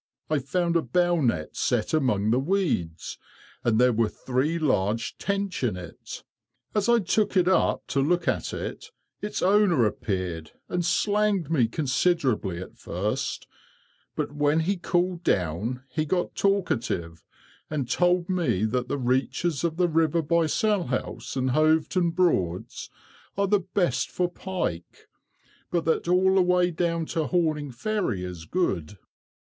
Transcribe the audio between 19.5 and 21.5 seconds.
of the river by Salhouse